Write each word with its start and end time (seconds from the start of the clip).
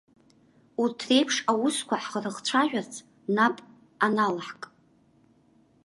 Урҭ 0.81 0.99
реиԥш 1.07 1.35
аусқәа 1.51 1.95
ҳрыхцәажәарц 2.05 2.93
нап 3.35 3.57
аналаҳк. 4.05 4.61